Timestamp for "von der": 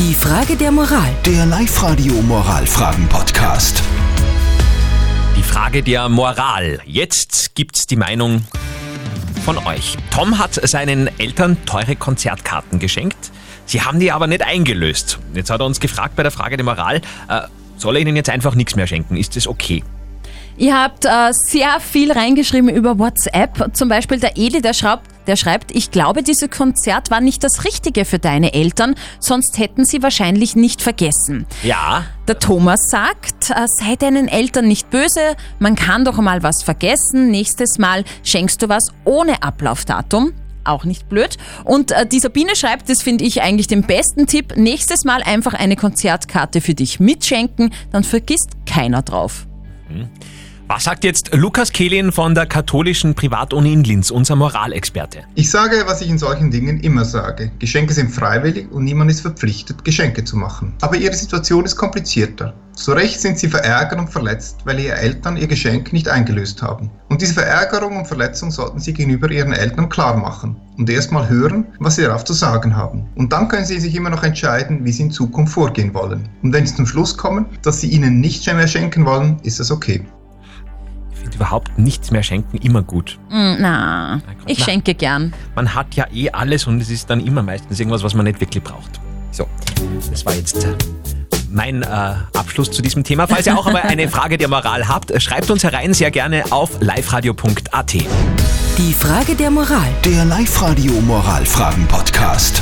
52.12-52.46